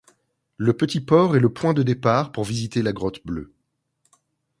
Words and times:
Le 0.57 0.73
petit 0.73 0.99
port 0.99 1.35
est 1.35 1.39
le 1.39 1.53
point 1.53 1.75
de 1.75 1.83
départ 1.83 2.31
pour 2.31 2.43
visiter 2.43 2.81
la 2.81 2.91
grotte 2.91 3.23
bleue. 3.23 3.51